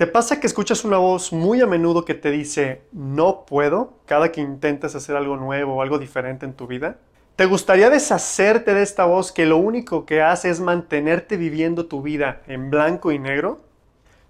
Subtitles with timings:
[0.00, 4.32] ¿Te pasa que escuchas una voz muy a menudo que te dice no puedo cada
[4.32, 6.96] que intentas hacer algo nuevo o algo diferente en tu vida?
[7.36, 12.00] ¿Te gustaría deshacerte de esta voz que lo único que hace es mantenerte viviendo tu
[12.00, 13.60] vida en blanco y negro?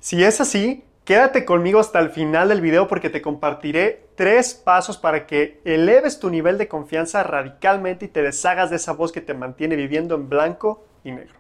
[0.00, 4.98] Si es así, quédate conmigo hasta el final del video porque te compartiré tres pasos
[4.98, 9.20] para que eleves tu nivel de confianza radicalmente y te deshagas de esa voz que
[9.20, 11.39] te mantiene viviendo en blanco y negro.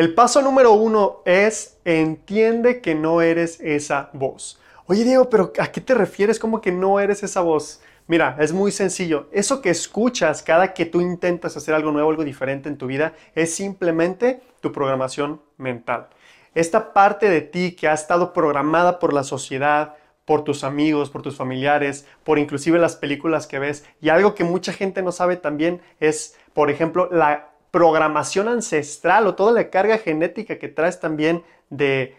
[0.00, 4.58] El paso número uno es entiende que no eres esa voz.
[4.86, 6.38] Oye Diego, pero ¿a qué te refieres?
[6.38, 7.82] ¿Cómo que no eres esa voz?
[8.06, 9.28] Mira, es muy sencillo.
[9.30, 13.12] Eso que escuchas cada que tú intentas hacer algo nuevo, algo diferente en tu vida,
[13.34, 16.08] es simplemente tu programación mental.
[16.54, 21.20] Esta parte de ti que ha estado programada por la sociedad, por tus amigos, por
[21.20, 23.84] tus familiares, por inclusive las películas que ves.
[24.00, 29.34] Y algo que mucha gente no sabe también es, por ejemplo, la programación ancestral o
[29.34, 32.16] toda la carga genética que traes también de,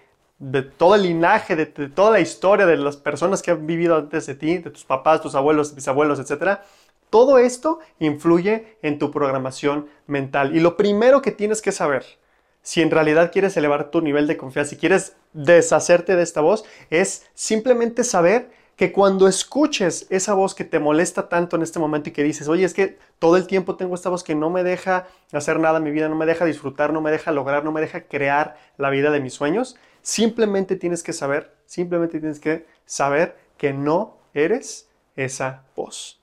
[0.78, 4.36] todo el linaje, de, toda la historia de las personas que han vivido antes de
[4.36, 6.60] ti, de tus papás, tus abuelos, bisabuelos, etc.
[7.10, 10.56] Todo esto influye en tu programación mental.
[10.56, 12.06] Y lo primero que tienes que saber,
[12.62, 16.64] si en realidad quieres elevar tu nivel de confianza, si quieres deshacerte de esta voz,
[16.90, 18.50] es simplemente saber
[18.82, 22.48] que cuando escuches esa voz que te molesta tanto en este momento y que dices,
[22.48, 25.80] oye, es que todo el tiempo tengo esta voz que no me deja hacer nada
[25.80, 28.90] mi vida, no me deja disfrutar, no me deja lograr, no me deja crear la
[28.90, 34.90] vida de mis sueños, simplemente tienes que saber, simplemente tienes que saber que no eres
[35.16, 36.20] esa voz.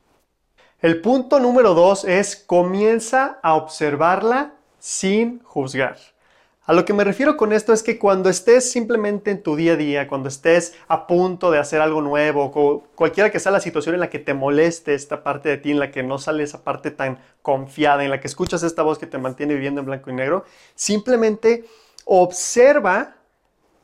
[0.80, 5.96] El punto número dos es comienza a observarla sin juzgar.
[6.68, 9.72] A lo que me refiero con esto es que cuando estés simplemente en tu día
[9.72, 13.94] a día, cuando estés a punto de hacer algo nuevo, cualquiera que sea la situación
[13.94, 16.64] en la que te moleste esta parte de ti, en la que no sale esa
[16.64, 20.10] parte tan confiada, en la que escuchas esta voz que te mantiene viviendo en blanco
[20.10, 20.44] y negro,
[20.74, 21.64] simplemente
[22.04, 23.16] observa,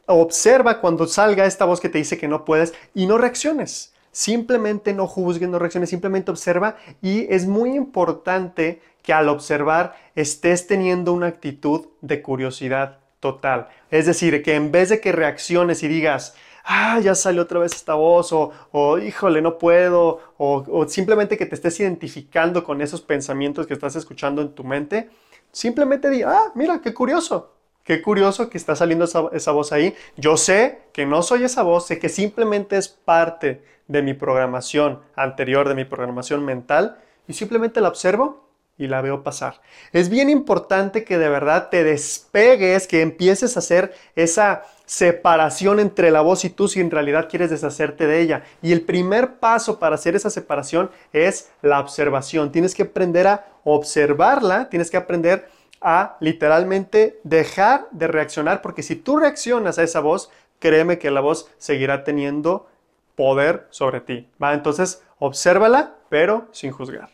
[0.05, 3.94] observa cuando salga esta voz que te dice que no puedes y no reacciones.
[4.15, 10.69] Simplemente no juzgues, no reacciones, simplemente observa y es muy importante que al observar estés
[10.69, 13.67] teniendo una actitud de curiosidad total.
[13.91, 17.75] Es decir, que en vez de que reacciones y digas, ah, ya salió otra vez
[17.75, 23.01] esta voz, o, híjole, no puedo, o, o, simplemente que te estés identificando con esos
[23.01, 25.11] pensamientos que estás escuchando en tu mente,
[25.51, 27.53] simplemente di, ah, mira, qué curioso,
[27.85, 29.95] qué curioso que está saliendo esa, esa voz ahí.
[30.17, 35.01] Yo sé que no soy esa voz, sé que simplemente es parte de mi programación
[35.15, 38.45] anterior, de mi programación mental, y simplemente la observo
[38.77, 39.61] y la veo pasar.
[39.93, 46.11] Es bien importante que de verdad te despegues, que empieces a hacer esa separación entre
[46.11, 48.43] la voz y tú si en realidad quieres deshacerte de ella.
[48.63, 52.51] Y el primer paso para hacer esa separación es la observación.
[52.51, 55.49] Tienes que aprender a observarla, tienes que aprender
[55.85, 61.21] a literalmente dejar de reaccionar, porque si tú reaccionas a esa voz, créeme que la
[61.21, 62.67] voz seguirá teniendo
[63.15, 64.29] poder sobre ti.
[64.43, 64.55] ¿va?
[64.55, 67.11] Entonces, obsérvala, pero sin juzgar.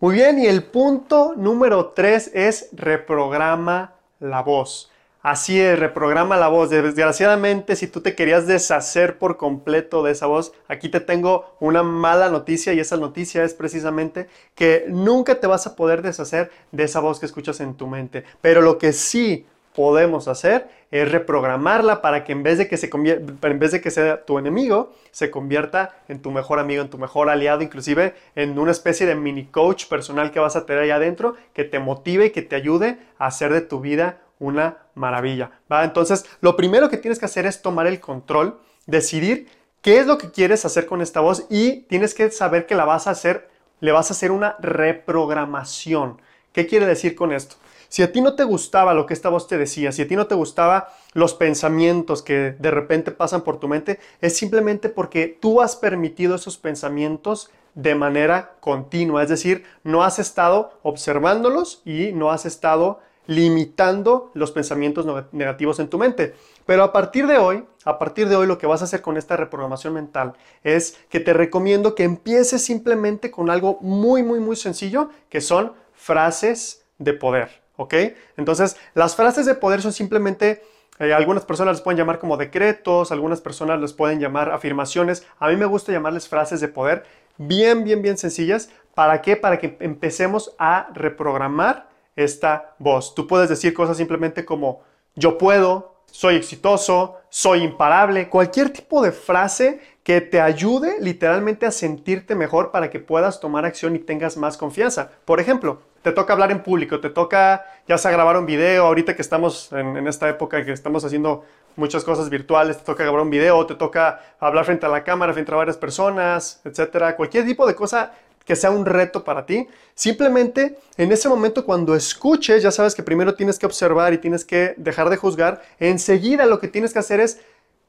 [0.00, 4.90] Muy bien, y el punto número tres es reprograma la voz.
[5.26, 6.70] Así es, reprograma la voz.
[6.70, 11.82] Desgraciadamente, si tú te querías deshacer por completo de esa voz, aquí te tengo una
[11.82, 16.84] mala noticia y esa noticia es precisamente que nunca te vas a poder deshacer de
[16.84, 18.22] esa voz que escuchas en tu mente.
[18.40, 22.88] Pero lo que sí podemos hacer es reprogramarla para que en vez de que, se
[22.88, 26.98] en vez de que sea tu enemigo, se convierta en tu mejor amigo, en tu
[26.98, 30.90] mejor aliado, inclusive en una especie de mini coach personal que vas a tener ahí
[30.90, 35.50] adentro, que te motive y que te ayude a hacer de tu vida una maravilla.
[35.70, 35.84] ¿va?
[35.84, 39.48] Entonces, lo primero que tienes que hacer es tomar el control, decidir
[39.80, 42.84] qué es lo que quieres hacer con esta voz y tienes que saber que la
[42.84, 43.48] vas a hacer,
[43.80, 46.20] le vas a hacer una reprogramación.
[46.52, 47.56] ¿Qué quiere decir con esto?
[47.88, 50.16] Si a ti no te gustaba lo que esta voz te decía, si a ti
[50.16, 55.38] no te gustaba los pensamientos que de repente pasan por tu mente, es simplemente porque
[55.40, 62.12] tú has permitido esos pensamientos de manera continua, es decir, no has estado observándolos y
[62.12, 66.34] no has estado limitando los pensamientos negativos en tu mente.
[66.64, 69.16] Pero a partir de hoy, a partir de hoy lo que vas a hacer con
[69.16, 70.34] esta reprogramación mental
[70.64, 75.72] es que te recomiendo que empieces simplemente con algo muy, muy, muy sencillo, que son
[75.94, 77.66] frases de poder.
[77.76, 77.94] ¿ok?
[78.36, 80.62] Entonces, las frases de poder son simplemente,
[80.98, 85.26] eh, algunas personas les pueden llamar como decretos, algunas personas les pueden llamar afirmaciones.
[85.38, 87.04] A mí me gusta llamarles frases de poder
[87.38, 88.70] bien, bien, bien sencillas.
[88.94, 89.36] ¿Para qué?
[89.36, 93.14] Para que empecemos a reprogramar esta voz.
[93.14, 94.82] Tú puedes decir cosas simplemente como
[95.14, 101.70] yo puedo, soy exitoso, soy imparable, cualquier tipo de frase que te ayude literalmente a
[101.70, 105.10] sentirte mejor para que puedas tomar acción y tengas más confianza.
[105.24, 109.16] Por ejemplo, te toca hablar en público, te toca ya sea grabar un video, ahorita
[109.16, 113.30] que estamos en, esta época que estamos haciendo muchas cosas virtuales, te toca grabar un
[113.30, 117.66] video, te toca hablar frente a la cámara, frente a varias personas, etcétera, cualquier tipo
[117.66, 118.12] de cosa
[118.46, 119.68] que sea un reto para ti.
[119.94, 124.44] Simplemente en ese momento cuando escuches, ya sabes que primero tienes que observar y tienes
[124.44, 127.40] que dejar de juzgar, enseguida lo que tienes que hacer es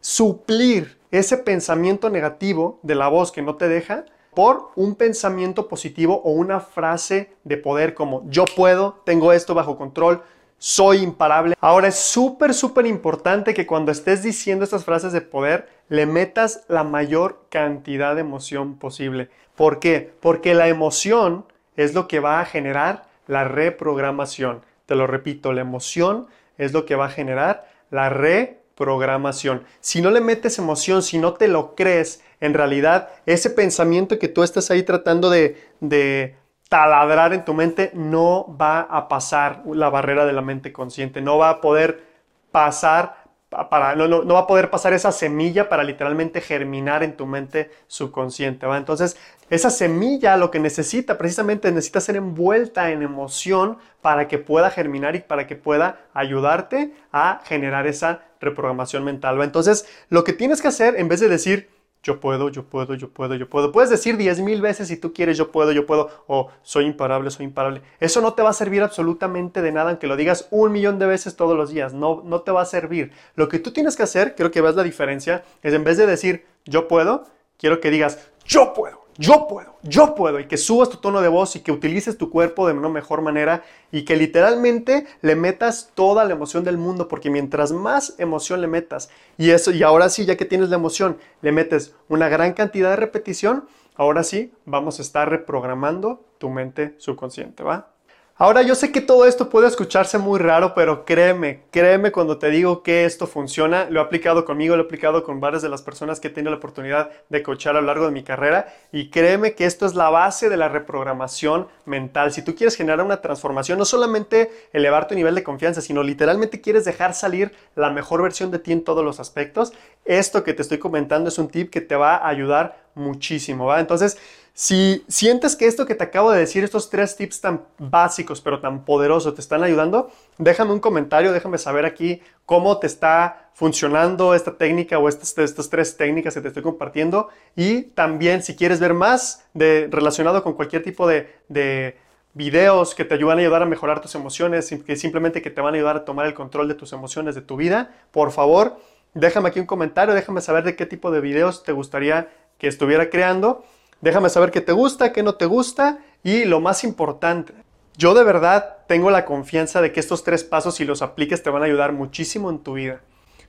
[0.02, 6.22] suplir ese pensamiento negativo de la voz que no te deja por un pensamiento positivo
[6.24, 10.22] o una frase de poder como yo puedo, tengo esto bajo control,
[10.58, 11.56] soy imparable.
[11.62, 16.64] Ahora es súper, súper importante que cuando estés diciendo estas frases de poder, le metas
[16.68, 19.30] la mayor cantidad de emoción posible.
[19.56, 20.14] ¿Por qué?
[20.20, 21.46] Porque la emoción
[21.76, 24.62] es lo que va a generar la reprogramación.
[24.86, 26.28] Te lo repito, la emoción
[26.58, 29.64] es lo que va a generar la reprogramación.
[29.80, 34.28] Si no le metes emoción, si no te lo crees, en realidad ese pensamiento que
[34.28, 36.36] tú estás ahí tratando de, de
[36.70, 41.38] taladrar en tu mente, no va a pasar la barrera de la mente consciente, no
[41.38, 42.04] va a poder
[42.52, 47.26] pasar para, no, no, va a poder pasar esa semilla para literalmente germinar en tu
[47.26, 48.66] mente subconsciente.
[48.66, 48.78] ¿va?
[48.78, 49.18] Entonces,
[49.50, 55.16] esa semilla lo que necesita precisamente necesita ser envuelta en emoción para que pueda germinar
[55.16, 59.40] y para que pueda ayudarte a generar esa reprogramación mental.
[59.40, 59.46] ¿va?
[59.46, 61.70] Entonces, lo que tienes que hacer en vez de decir,
[62.04, 63.72] yo puedo, yo puedo, yo puedo, yo puedo.
[63.72, 67.30] Puedes decir diez mil veces si tú quieres, yo puedo, yo puedo, o soy imparable,
[67.32, 67.82] soy imparable.
[68.00, 71.06] Eso no te va a servir absolutamente de nada, aunque lo digas un millón de
[71.06, 71.94] veces todos los días.
[71.94, 73.12] No, no te va a servir.
[73.36, 76.06] Lo que tú tienes que hacer, creo que ves la diferencia, es en vez de
[76.06, 77.26] decir yo puedo,
[77.58, 81.28] quiero que digas yo puedo yo puedo, yo puedo, y que subas tu tono de
[81.28, 85.92] voz y que utilices tu cuerpo de una mejor manera y que literalmente le metas
[85.96, 90.10] toda la emoción del mundo, porque mientras más emoción le metas, y eso, y ahora
[90.10, 94.54] sí, ya que tienes la emoción, le metes una gran cantidad de repetición, ahora sí,
[94.66, 97.97] vamos a estar reprogramando tu mente subconsciente, ¿va?
[98.40, 102.52] Ahora yo sé que todo esto puede escucharse muy raro, pero créeme, créeme cuando te
[102.52, 103.88] digo que esto funciona.
[103.90, 106.52] Lo he aplicado conmigo, lo he aplicado con varias de las personas que he tenido
[106.52, 109.96] la oportunidad de coachar a lo largo de mi carrera y créeme que esto es
[109.96, 112.32] la base de la reprogramación mental.
[112.32, 116.62] Si tú quieres generar una transformación, no solamente elevar tu nivel de confianza, sino literalmente
[116.62, 119.74] quieres dejar salir la mejor versión de ti en todos los aspectos,
[120.06, 123.80] esto que te estoy comentando es un tip que te va a ayudar muchísimo, ¿va?
[123.80, 124.18] Entonces,
[124.54, 128.60] si sientes que esto que te acabo de decir, estos tres tips tan básicos pero
[128.60, 130.10] tan poderosos te están ayudando,
[130.40, 135.70] déjame un comentario, déjame saber aquí cómo te está funcionando esta técnica o estas, estas
[135.70, 137.30] tres técnicas que te estoy compartiendo.
[137.56, 141.98] Y también si quieres ver más de, relacionado con cualquier tipo de, de
[142.34, 145.74] videos que te ayudan a ayudar a mejorar tus emociones, que simplemente que te van
[145.74, 148.78] a ayudar a tomar el control de tus emociones, de tu vida, por favor,
[149.14, 153.10] déjame aquí un comentario, déjame saber de qué tipo de videos te gustaría que estuviera
[153.10, 153.64] creando
[154.02, 157.54] Déjame saber qué te gusta, qué no te gusta y lo más importante,
[157.98, 161.50] yo de verdad tengo la confianza de que estos tres pasos si los apliques te
[161.50, 163.02] van a ayudar muchísimo en tu vida.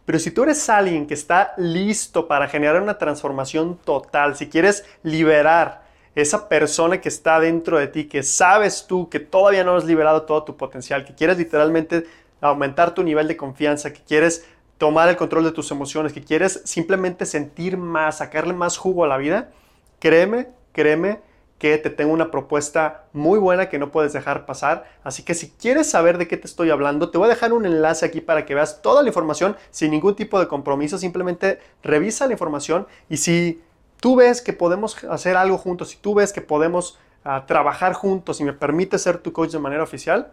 [0.06, 4.86] Pero si tú eres alguien que está listo para generar una transformación total, si quieres
[5.02, 9.84] liberar esa persona que está dentro de ti, que sabes tú que todavía no has
[9.84, 12.06] liberado todo tu potencial, que quieres literalmente
[12.40, 16.62] aumentar tu nivel de confianza, que quieres tomar el control de tus emociones, que quieres
[16.64, 19.50] simplemente sentir más, sacarle más jugo a la vida,
[19.98, 21.20] Créeme, créeme
[21.58, 24.84] que te tengo una propuesta muy buena que no puedes dejar pasar.
[25.02, 27.66] Así que si quieres saber de qué te estoy hablando, te voy a dejar un
[27.66, 30.98] enlace aquí para que veas toda la información sin ningún tipo de compromiso.
[30.98, 33.60] Simplemente revisa la información y si
[34.00, 38.40] tú ves que podemos hacer algo juntos, si tú ves que podemos ah, trabajar juntos
[38.40, 40.30] y me permite ser tu coach de manera oficial,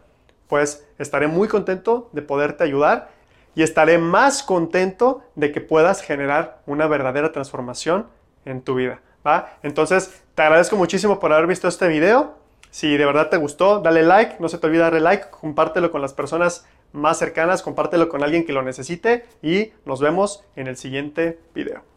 [0.47, 3.09] pues estaré muy contento de poderte ayudar
[3.55, 8.07] y estaré más contento de que puedas generar una verdadera transformación
[8.45, 9.01] en tu vida.
[9.63, 12.35] Entonces, te agradezco muchísimo por haber visto este video.
[12.69, 16.01] Si de verdad te gustó, dale like, no se te olvide darle like, compártelo con
[16.01, 20.77] las personas más cercanas, compártelo con alguien que lo necesite y nos vemos en el
[20.77, 21.94] siguiente video.